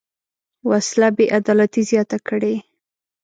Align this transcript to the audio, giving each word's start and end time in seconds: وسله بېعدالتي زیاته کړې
وسله 0.69 1.07
بېعدالتي 1.17 1.81
زیاته 1.89 2.17
کړې 2.27 2.55